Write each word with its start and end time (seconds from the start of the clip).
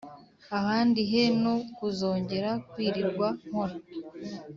ahandi 0.57 0.99
he 1.11 1.23
no 1.43 1.53
kuzongera 1.75 2.51
kwirirwa 2.69 3.27
nkora! 3.47 3.75